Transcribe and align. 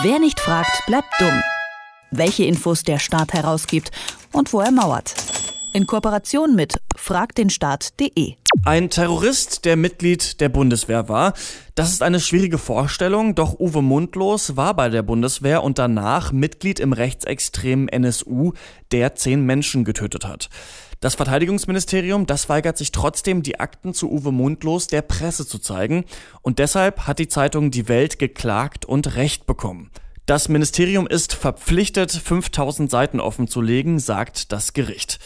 Wer 0.00 0.18
nicht 0.18 0.40
fragt, 0.40 0.86
bleibt 0.86 1.12
dumm. 1.18 1.42
Welche 2.10 2.44
Infos 2.44 2.82
der 2.82 2.98
Staat 2.98 3.34
herausgibt 3.34 3.90
und 4.32 4.50
wo 4.54 4.60
er 4.60 4.70
mauert. 4.70 5.14
In 5.74 5.86
Kooperation 5.86 6.54
mit 6.54 6.80
fragdenstaat.de. 6.96 8.36
Ein 8.64 8.88
Terrorist, 8.88 9.66
der 9.66 9.76
Mitglied 9.76 10.40
der 10.40 10.48
Bundeswehr 10.48 11.10
war. 11.10 11.34
Das 11.74 11.92
ist 11.92 12.02
eine 12.02 12.20
schwierige 12.20 12.56
Vorstellung, 12.56 13.34
doch 13.34 13.60
Uwe 13.60 13.82
Mundlos 13.82 14.56
war 14.56 14.74
bei 14.74 14.88
der 14.88 15.02
Bundeswehr 15.02 15.62
und 15.62 15.78
danach 15.78 16.32
Mitglied 16.32 16.80
im 16.80 16.94
rechtsextremen 16.94 17.88
NSU, 17.88 18.52
der 18.92 19.14
zehn 19.14 19.44
Menschen 19.44 19.84
getötet 19.84 20.24
hat. 20.24 20.48
Das 21.02 21.16
Verteidigungsministerium, 21.16 22.26
das 22.26 22.48
weigert 22.48 22.78
sich 22.78 22.92
trotzdem, 22.92 23.42
die 23.42 23.58
Akten 23.58 23.92
zu 23.92 24.08
Uwe 24.08 24.30
Mundlos 24.30 24.86
der 24.86 25.02
Presse 25.02 25.44
zu 25.44 25.58
zeigen. 25.58 26.04
Und 26.42 26.60
deshalb 26.60 27.08
hat 27.08 27.18
die 27.18 27.26
Zeitung 27.26 27.72
Die 27.72 27.88
Welt 27.88 28.20
geklagt 28.20 28.84
und 28.84 29.16
Recht 29.16 29.44
bekommen. 29.44 29.90
Das 30.26 30.48
Ministerium 30.48 31.08
ist 31.08 31.34
verpflichtet, 31.34 32.12
5000 32.12 32.88
Seiten 32.88 33.18
offenzulegen, 33.18 33.98
sagt 33.98 34.52
das 34.52 34.74
Gericht. 34.74 35.18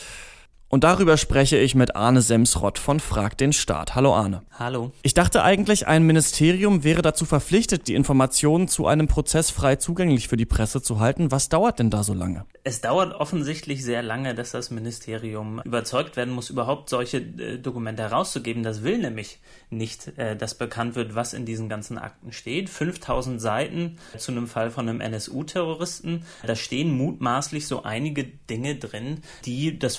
Und 0.69 0.83
darüber 0.83 1.17
spreche 1.17 1.57
ich 1.59 1.77
mit 1.77 1.95
Arne 1.95 2.23
Semsrott 2.23 2.79
von 2.79 2.99
Frag 2.99 3.39
den 3.39 3.53
Staat. 3.53 3.95
Hallo 3.95 4.13
Arne. 4.13 4.43
Hallo. 4.59 4.91
Ich 5.03 5.15
dachte 5.15 5.45
eigentlich, 5.45 5.87
ein 5.87 6.03
Ministerium 6.03 6.83
wäre 6.83 7.03
dazu 7.03 7.25
verpflichtet, 7.25 7.87
die 7.87 7.95
Informationen 7.95 8.67
zu 8.67 8.89
einem 8.89 9.07
Prozess 9.07 9.53
frei 9.53 9.77
zugänglich 9.77 10.27
für 10.27 10.37
die 10.37 10.45
Presse 10.45 10.83
zu 10.83 10.99
halten. 10.99 11.31
Was 11.31 11.49
dauert 11.49 11.79
denn 11.79 11.91
da 11.91 12.03
so 12.03 12.15
lange? 12.15 12.47
Es 12.65 12.81
dauert 12.81 13.15
offensichtlich 13.15 13.85
sehr 13.85 14.03
lange, 14.03 14.35
dass 14.35 14.51
das 14.51 14.73
Ministerium 14.73 15.63
überzeugt 15.65 16.17
werden 16.17 16.35
muss, 16.35 16.51
überhaupt 16.51 16.91
solche 16.91 17.19
äh, 17.19 17.59
Dokumente 17.59 18.03
herauszugeben. 18.03 18.65
Das 18.65 18.83
will 18.83 18.99
nämlich 18.99 19.39
nicht, 19.71 20.19
äh, 20.19 20.35
dass 20.37 20.55
bekannt 20.55 20.97
wird, 20.97 21.15
was 21.15 21.33
in 21.33 21.47
diesen 21.47 21.69
ganzen 21.69 21.97
Akten 21.97 22.33
steht. 22.33 22.71
5000 22.71 23.41
Seiten 23.41 23.99
zu 24.19 24.33
einem 24.33 24.49
Fall 24.49 24.73
von 24.73 24.89
einem 24.89 25.01
NSU-Terroristen. 25.01 26.25
Da 26.45 26.57
stehen 26.57 26.91
mutmaßlich 26.91 27.69
so 27.69 27.85
einige 27.85 28.25
Dinge 28.25 28.75
drin, 28.75 29.21
die 29.45 29.79
das 29.79 29.95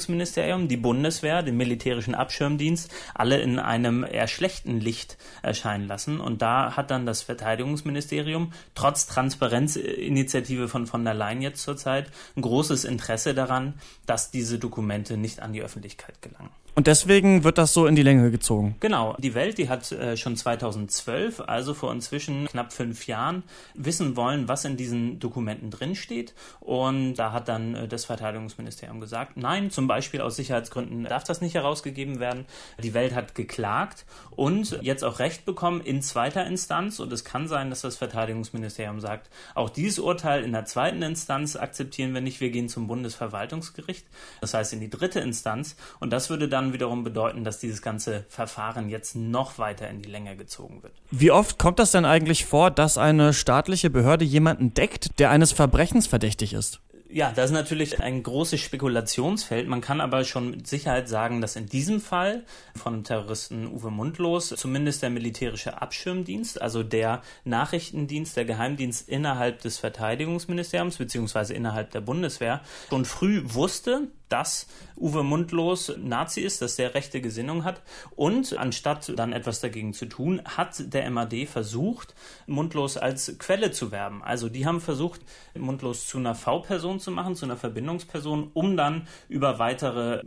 Verteidigungsministerium, 0.00 0.68
die 0.68 0.76
Bundeswehr, 0.76 1.42
den 1.42 1.56
militärischen 1.56 2.14
Abschirmdienst 2.14 2.90
alle 3.14 3.40
in 3.40 3.58
einem 3.58 4.04
eher 4.04 4.28
schlechten 4.28 4.80
Licht 4.80 5.18
erscheinen 5.42 5.86
lassen. 5.86 6.20
Und 6.20 6.42
da 6.42 6.76
hat 6.76 6.90
dann 6.90 7.06
das 7.06 7.22
Verteidigungsministerium 7.22 8.52
trotz 8.74 9.06
Transparenzinitiative 9.06 10.68
von 10.68 10.86
von 10.86 11.04
der 11.04 11.14
Leyen 11.14 11.42
jetzt 11.42 11.62
zurzeit 11.62 12.10
ein 12.36 12.42
großes 12.42 12.84
Interesse 12.84 13.34
daran, 13.34 13.74
dass 14.06 14.30
diese 14.30 14.58
Dokumente 14.58 15.16
nicht 15.16 15.40
an 15.40 15.52
die 15.52 15.62
Öffentlichkeit 15.62 16.22
gelangen. 16.22 16.50
Und 16.74 16.86
deswegen 16.86 17.44
wird 17.44 17.58
das 17.58 17.74
so 17.74 17.86
in 17.86 17.94
die 17.94 18.02
Länge 18.02 18.30
gezogen. 18.30 18.76
Genau. 18.80 19.16
Die 19.18 19.34
Welt, 19.34 19.58
die 19.58 19.68
hat 19.68 19.90
äh, 19.92 20.16
schon 20.16 20.36
2012, 20.36 21.40
also 21.40 21.74
vor 21.74 21.92
inzwischen 21.92 22.46
knapp 22.46 22.72
fünf 22.72 23.06
Jahren, 23.06 23.42
wissen 23.74 24.16
wollen, 24.16 24.48
was 24.48 24.64
in 24.64 24.76
diesen 24.76 25.18
Dokumenten 25.18 25.70
drinsteht. 25.70 26.32
Und 26.60 27.14
da 27.14 27.32
hat 27.32 27.48
dann 27.48 27.74
äh, 27.74 27.88
das 27.88 28.04
Verteidigungsministerium 28.04 29.00
gesagt, 29.00 29.36
nein, 29.36 29.70
zum 29.70 29.88
Beispiel 29.90 30.20
aus 30.20 30.36
Sicherheitsgründen 30.36 31.02
darf 31.02 31.24
das 31.24 31.40
nicht 31.40 31.56
herausgegeben 31.56 32.20
werden. 32.20 32.46
Die 32.80 32.94
Welt 32.94 33.12
hat 33.12 33.34
geklagt 33.34 34.06
und 34.30 34.78
jetzt 34.82 35.02
auch 35.02 35.18
Recht 35.18 35.44
bekommen 35.44 35.80
in 35.80 36.00
zweiter 36.00 36.46
Instanz. 36.46 37.00
Und 37.00 37.12
es 37.12 37.24
kann 37.24 37.48
sein, 37.48 37.70
dass 37.70 37.80
das 37.80 37.96
Verteidigungsministerium 37.96 39.00
sagt, 39.00 39.30
auch 39.56 39.68
dieses 39.68 39.98
Urteil 39.98 40.44
in 40.44 40.52
der 40.52 40.64
zweiten 40.64 41.02
Instanz 41.02 41.56
akzeptieren 41.56 42.14
wir 42.14 42.20
nicht. 42.20 42.40
Wir 42.40 42.50
gehen 42.50 42.68
zum 42.68 42.86
Bundesverwaltungsgericht. 42.86 44.06
Das 44.40 44.54
heißt 44.54 44.72
in 44.72 44.80
die 44.80 44.90
dritte 44.90 45.18
Instanz. 45.18 45.74
Und 45.98 46.12
das 46.12 46.30
würde 46.30 46.48
dann 46.48 46.72
wiederum 46.72 47.02
bedeuten, 47.02 47.42
dass 47.42 47.58
dieses 47.58 47.82
ganze 47.82 48.24
Verfahren 48.28 48.88
jetzt 48.88 49.16
noch 49.16 49.58
weiter 49.58 49.90
in 49.90 50.02
die 50.02 50.08
Länge 50.08 50.36
gezogen 50.36 50.84
wird. 50.84 50.92
Wie 51.10 51.32
oft 51.32 51.58
kommt 51.58 51.80
das 51.80 51.90
denn 51.90 52.04
eigentlich 52.04 52.46
vor, 52.46 52.70
dass 52.70 52.96
eine 52.96 53.32
staatliche 53.32 53.90
Behörde 53.90 54.24
jemanden 54.24 54.72
deckt, 54.72 55.18
der 55.18 55.30
eines 55.30 55.50
Verbrechens 55.50 56.06
verdächtig 56.06 56.52
ist? 56.52 56.80
Ja, 57.12 57.32
das 57.32 57.46
ist 57.46 57.54
natürlich 57.54 58.00
ein 58.00 58.22
großes 58.22 58.60
Spekulationsfeld. 58.60 59.66
Man 59.66 59.80
kann 59.80 60.00
aber 60.00 60.22
schon 60.22 60.52
mit 60.52 60.68
Sicherheit 60.68 61.08
sagen, 61.08 61.40
dass 61.40 61.56
in 61.56 61.66
diesem 61.66 62.00
Fall 62.00 62.44
von 62.76 63.02
Terroristen 63.02 63.66
Uwe 63.66 63.90
Mundlos 63.90 64.50
zumindest 64.50 65.02
der 65.02 65.10
militärische 65.10 65.82
Abschirmdienst, 65.82 66.62
also 66.62 66.84
der 66.84 67.22
Nachrichtendienst, 67.44 68.36
der 68.36 68.44
Geheimdienst 68.44 69.08
innerhalb 69.08 69.60
des 69.60 69.78
Verteidigungsministeriums 69.78 70.98
beziehungsweise 70.98 71.52
innerhalb 71.52 71.90
der 71.90 72.00
Bundeswehr 72.00 72.60
schon 72.90 73.04
früh 73.04 73.42
wusste, 73.44 74.08
dass 74.30 74.66
Uwe 74.96 75.22
Mundlos 75.22 75.92
Nazi 75.98 76.40
ist, 76.40 76.62
dass 76.62 76.76
der 76.76 76.94
rechte 76.94 77.20
Gesinnung 77.20 77.64
hat. 77.64 77.82
Und 78.16 78.56
anstatt 78.56 79.12
dann 79.16 79.32
etwas 79.32 79.60
dagegen 79.60 79.92
zu 79.92 80.06
tun, 80.06 80.42
hat 80.44 80.92
der 80.92 81.10
MAD 81.10 81.46
versucht, 81.46 82.14
Mundlos 82.46 82.96
als 82.96 83.36
Quelle 83.38 83.70
zu 83.72 83.90
werben. 83.90 84.22
Also 84.22 84.48
die 84.48 84.66
haben 84.66 84.80
versucht, 84.80 85.20
Mundlos 85.54 86.06
zu 86.06 86.18
einer 86.18 86.34
V-Person 86.34 87.00
zu 87.00 87.10
machen, 87.10 87.34
zu 87.34 87.46
einer 87.46 87.56
Verbindungsperson, 87.56 88.50
um 88.54 88.76
dann 88.76 89.08
über 89.28 89.58
weitere 89.58 90.22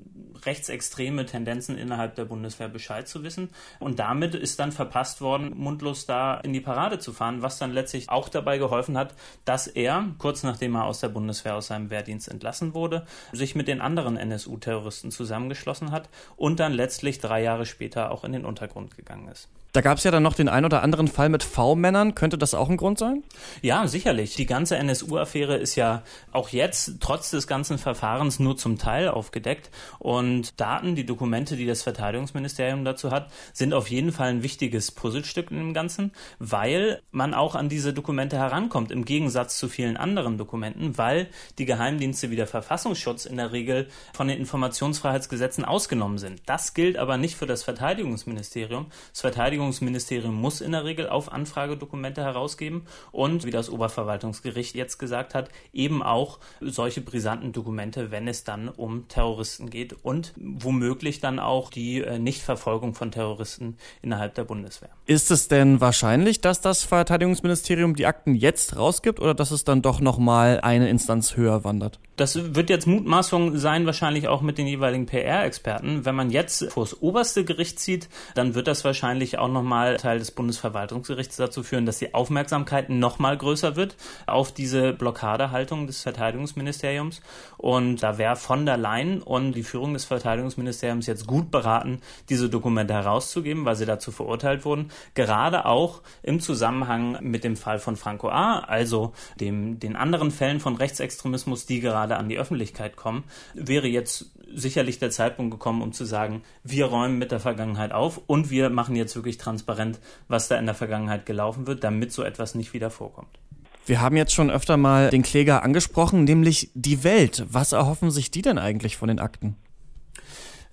rechtsextreme 0.46 1.26
Tendenzen 1.26 1.78
innerhalb 1.78 2.16
der 2.16 2.26
Bundeswehr 2.26 2.68
Bescheid 2.68 3.08
zu 3.08 3.24
wissen. 3.24 3.50
Und 3.80 4.00
damit 4.00 4.36
ist 4.36 4.60
dann 4.60 4.72
verpasst 4.72 5.22
worden, 5.22 5.54
Mundlos 5.56 6.06
da 6.06 6.36
in 6.36 6.52
die 6.52 6.62
Parade 6.62 7.00
zu 7.00 7.14
fahren, 7.14 7.42
was 7.42 7.60
dann 7.60 7.72
letztlich 7.72 8.10
auch 8.10 8.28
dabei 8.28 8.58
geholfen 8.58 8.98
hat, 8.98 9.14
dass 9.46 9.68
er, 9.68 10.06
kurz 10.18 10.44
nachdem 10.44 10.76
er 10.76 10.86
aus 10.86 11.00
der 11.00 11.10
Bundeswehr 11.10 11.56
aus 11.56 11.68
seinem 11.68 11.90
Wehrdienst 11.90 12.28
entlassen 12.28 12.74
wurde, 12.74 13.06
sich 13.32 13.56
mit 13.56 13.68
den 13.68 13.80
anderen 13.80 13.93
anderen 13.94 14.18
NSU-Terroristen 14.18 15.12
zusammengeschlossen 15.12 15.92
hat 15.92 16.10
und 16.36 16.60
dann 16.60 16.74
letztlich 16.74 17.20
drei 17.20 17.44
Jahre 17.44 17.68
später 17.68 18.10
auch 18.10 18.24
in 18.24 18.32
den 18.32 18.44
Untergrund 18.44 18.98
gegangen 18.98 19.28
ist. 19.28 19.50
Da 19.74 19.82
gab 19.82 19.98
es 19.98 20.04
ja 20.04 20.12
dann 20.12 20.22
noch 20.22 20.36
den 20.36 20.50
ein 20.50 20.66
oder 20.66 20.84
anderen 20.84 21.08
Fall 21.08 21.30
mit 21.30 21.42
V-Männern. 21.42 22.14
Könnte 22.14 22.38
das 22.38 22.54
auch 22.54 22.70
ein 22.70 22.78
Grund 22.78 23.00
sein? 23.00 23.24
Ja, 23.64 23.88
sicherlich. 23.88 24.36
Die 24.36 24.46
ganze 24.46 24.78
NSU-Affäre 24.78 25.58
ist 25.58 25.74
ja 25.76 26.04
auch 26.32 26.50
jetzt 26.50 26.98
trotz 27.00 27.32
des 27.32 27.48
ganzen 27.48 27.80
Verfahrens 27.80 28.38
nur 28.38 28.56
zum 28.56 28.78
Teil 28.78 29.10
aufgedeckt. 29.10 29.72
Und 29.98 30.62
Daten, 30.62 30.94
die 30.94 31.08
Dokumente, 31.08 31.58
die 31.58 31.66
das 31.66 31.82
Verteidigungsministerium 31.82 32.86
dazu 32.86 33.10
hat, 33.10 33.32
sind 33.52 33.74
auf 33.74 33.90
jeden 33.90 34.12
Fall 34.12 34.28
ein 34.28 34.44
wichtiges 34.44 34.92
Puzzlestück 34.92 35.50
in 35.50 35.58
dem 35.58 35.74
Ganzen, 35.74 36.12
weil 36.38 37.02
man 37.10 37.34
auch 37.34 37.56
an 37.56 37.68
diese 37.68 37.94
Dokumente 37.96 38.38
herankommt, 38.38 38.92
im 38.92 39.06
Gegensatz 39.06 39.58
zu 39.58 39.70
vielen 39.70 39.98
anderen 39.98 40.38
Dokumenten, 40.38 41.00
weil 41.00 41.30
die 41.58 41.66
Geheimdienste 41.66 42.30
wie 42.30 42.36
der 42.36 42.46
Verfassungsschutz 42.46 43.26
in 43.26 43.38
der 43.38 43.52
Regel 43.52 43.88
von 44.14 44.28
den 44.28 44.38
Informationsfreiheitsgesetzen 44.38 45.66
ausgenommen 45.66 46.20
sind. 46.20 46.44
Das 46.46 46.76
gilt 46.76 46.96
aber 46.96 47.18
nicht 47.18 47.38
für 47.38 47.48
das 47.48 47.64
Verteidigungsministerium. 47.64 48.92
Das 49.12 49.22
Verteidigungsministerium 49.22 49.63
Verteidigungsministerium 49.64 50.36
muss 50.36 50.62
in 50.62 50.74
der 50.74 50.84
Regel 50.84 51.08
auf 51.08 51.32
Anfrage 51.32 51.78
Dokumente 51.78 52.22
herausgeben 52.22 52.84
und, 53.12 53.46
wie 53.46 53.52
das 53.52 53.70
Oberverwaltungsgericht 53.70 54.76
jetzt 54.76 54.98
gesagt 54.98 55.34
hat, 55.34 55.50
eben 55.72 56.04
auch 56.04 56.40
solche 56.60 57.02
brisanten 57.02 57.54
Dokumente, 57.54 58.12
wenn 58.12 58.28
es 58.28 58.44
dann 58.44 58.68
um 58.70 59.08
Terroristen 59.08 59.70
geht 59.70 59.94
und 60.04 60.34
womöglich 60.36 61.20
dann 61.20 61.40
auch 61.40 61.70
die 61.70 62.02
äh, 62.02 62.20
Nichtverfolgung 62.20 62.94
von 62.94 63.12
Terroristen 63.12 63.78
innerhalb 64.02 64.36
der 64.36 64.44
Bundeswehr. 64.44 64.90
Ist 65.06 65.32
es 65.32 65.48
denn 65.48 65.80
wahrscheinlich, 65.80 66.42
dass 66.42 66.62
das 66.62 66.84
Verteidigungsministerium 66.84 67.96
die 67.96 68.06
Akten 68.06 68.36
jetzt 68.36 68.76
rausgibt 68.76 69.20
oder 69.20 69.34
dass 69.34 69.52
es 69.52 69.64
dann 69.64 69.82
doch 69.82 70.02
nochmal 70.02 70.60
eine 70.62 70.90
Instanz 70.90 71.36
höher 71.38 71.64
wandert? 71.64 72.00
Das 72.16 72.56
wird 72.56 72.70
jetzt 72.70 72.86
Mutmaßung 72.86 73.58
sein, 73.58 73.88
wahrscheinlich 73.88 74.28
auch 74.28 74.42
mit 74.42 74.60
den 74.60 74.68
jeweiligen 74.68 75.08
PR-Experten. 75.08 76.06
Wenn 76.06 76.14
man 76.14 76.30
jetzt 76.30 76.72
vor 76.72 76.84
das 76.84 77.02
oberste 77.02 77.44
Gericht 77.44 77.80
zieht, 77.80 78.08
dann 78.36 78.54
wird 78.54 78.68
das 78.68 78.86
wahrscheinlich 78.86 79.40
auch 79.40 79.48
nochmal 79.54 79.98
Teil 79.98 80.20
des 80.20 80.32
Bundesverwaltungsgerichts 80.32 81.38
dazu 81.38 81.64
führen, 81.64 81.86
dass 81.86 82.00
die 82.00 82.14
Aufmerksamkeit 82.14 82.90
nochmal 82.90 83.38
größer 83.38 83.76
wird 83.76 83.96
auf 84.28 84.52
diese 84.52 84.94
Blockadehaltung 84.94 85.88
des 85.88 86.02
Verteidigungsministeriums. 86.02 87.22
Und 87.58 88.04
da 88.04 88.18
wäre 88.18 88.36
von 88.36 88.66
der 88.66 88.78
Leyen 88.78 89.22
und 89.22 89.54
die 89.54 89.64
Führung 89.64 89.94
des 89.94 90.06
Verteidigungsministeriums 90.06 91.08
jetzt 91.08 91.26
gut 91.28 91.52
beraten, 91.52 92.02
diese 92.30 92.50
Dokumente 92.50 92.94
herauszugeben, 92.94 93.66
weil 93.66 93.76
sie 93.76 93.86
dazu 93.86 94.12
verurteilt 94.12 94.66
wurden. 94.66 94.92
Gerade 95.14 95.66
auch 95.66 96.02
im 96.22 96.40
Zusammenhang 96.40 97.18
mit 97.22 97.44
dem 97.44 97.56
Fall 97.56 97.80
von 97.80 97.96
Franco 97.96 98.30
A., 98.30 98.60
also 98.60 99.14
dem, 99.40 99.80
den 99.80 99.96
anderen 99.96 100.32
Fällen 100.32 100.60
von 100.60 100.76
Rechtsextremismus, 100.76 101.66
die 101.66 101.80
gerade 101.80 101.94
gerade 101.94 102.18
an 102.18 102.28
die 102.28 102.38
Öffentlichkeit 102.38 102.96
kommen, 102.96 103.24
wäre 103.54 103.88
jetzt 103.88 104.32
sicherlich 104.56 105.00
der 105.00 105.12
Zeitpunkt 105.12 105.52
gekommen, 105.52 105.82
um 105.82 105.94
zu 105.94 106.06
sagen, 106.06 106.44
wir 106.64 106.86
räumen 106.86 107.18
mit 107.18 107.32
der 107.32 107.40
Vergangenheit 107.40 107.92
auf 107.92 108.22
und 108.28 108.50
wir 108.50 108.70
machen 108.70 108.96
jetzt 108.96 109.16
wirklich 109.16 109.38
transparent, 109.38 110.00
was 110.28 110.48
da 110.48 110.58
in 110.58 110.66
der 110.66 110.76
Vergangenheit 110.76 111.26
gelaufen 111.26 111.68
wird, 111.68 111.84
damit 111.84 112.12
so 112.12 112.24
etwas 112.24 112.56
nicht 112.56 112.74
wieder 112.74 112.90
vorkommt. 112.90 113.40
Wir 113.86 114.00
haben 114.00 114.16
jetzt 114.16 114.34
schon 114.34 114.50
öfter 114.50 114.78
mal 114.78 115.10
den 115.10 115.24
Kläger 115.24 115.64
angesprochen, 115.64 116.24
nämlich 116.24 116.72
die 116.74 117.04
Welt. 117.04 117.46
Was 117.50 117.74
erhoffen 117.74 118.12
sich 118.12 118.32
die 118.32 118.42
denn 118.42 118.58
eigentlich 118.58 118.96
von 118.96 119.10
den 119.10 119.20
Akten? 119.20 119.58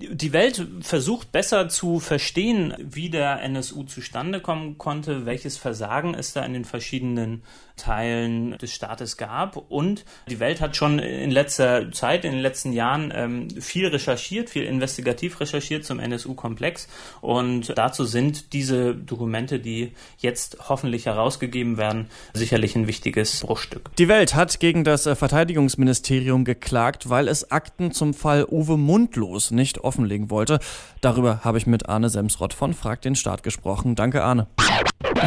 Die 0.00 0.32
Welt 0.32 0.66
versucht 0.80 1.30
besser 1.30 1.68
zu 1.68 2.00
verstehen, 2.00 2.74
wie 2.78 3.10
der 3.10 3.42
NSU 3.42 3.82
zustande 3.82 4.40
kommen 4.40 4.78
konnte, 4.78 5.26
welches 5.26 5.58
Versagen 5.58 6.14
es 6.14 6.32
da 6.32 6.42
in 6.44 6.54
den 6.54 6.64
verschiedenen 6.64 7.42
Teilen 7.80 8.56
des 8.58 8.72
Staates 8.72 9.16
gab. 9.16 9.56
Und 9.56 10.04
die 10.28 10.38
Welt 10.38 10.60
hat 10.60 10.76
schon 10.76 10.98
in 10.98 11.30
letzter 11.30 11.90
Zeit, 11.92 12.24
in 12.24 12.32
den 12.32 12.40
letzten 12.40 12.72
Jahren 12.72 13.12
ähm, 13.14 13.48
viel 13.60 13.86
recherchiert, 13.86 14.50
viel 14.50 14.64
investigativ 14.64 15.40
recherchiert 15.40 15.84
zum 15.84 15.98
NSU-Komplex. 15.98 16.88
Und 17.20 17.76
dazu 17.76 18.04
sind 18.04 18.52
diese 18.52 18.94
Dokumente, 18.94 19.58
die 19.58 19.92
jetzt 20.18 20.58
hoffentlich 20.68 21.06
herausgegeben 21.06 21.78
werden, 21.78 22.08
sicherlich 22.34 22.76
ein 22.76 22.86
wichtiges 22.86 23.40
Bruchstück. 23.40 23.90
Die 23.96 24.08
Welt 24.08 24.34
hat 24.34 24.60
gegen 24.60 24.84
das 24.84 25.06
äh, 25.06 25.14
Verteidigungsministerium 25.14 26.44
geklagt, 26.44 27.08
weil 27.08 27.28
es 27.28 27.50
Akten 27.50 27.92
zum 27.92 28.14
Fall 28.14 28.46
Uwe 28.50 28.76
Mundlos 28.76 29.50
nicht 29.50 29.82
offenlegen 29.90 30.30
wollte. 30.30 30.60
Darüber 31.00 31.40
habe 31.42 31.58
ich 31.58 31.66
mit 31.66 31.88
Arne 31.88 32.08
Semsrott 32.10 32.54
von 32.54 32.74
Frag 32.74 33.02
den 33.02 33.16
Staat 33.16 33.42
gesprochen. 33.42 33.96
Danke, 33.96 34.22
Arne. 34.22 34.46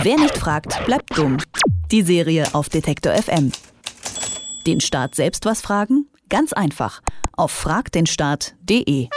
Wer 0.04 0.15
nicht 0.15 0.38
fragt, 0.38 0.86
bleibt 0.86 1.18
dumm. 1.18 1.38
Die 1.92 2.01
Serie 2.01 2.48
auf 2.54 2.69
Detektor 2.69 3.13
FM. 3.13 3.51
Den 4.65 4.80
Staat 4.80 5.15
selbst 5.15 5.45
was 5.45 5.60
fragen? 5.60 6.07
Ganz 6.30 6.54
einfach. 6.54 7.01
Auf 7.33 7.51
fragdenstaat.de. 7.51 9.10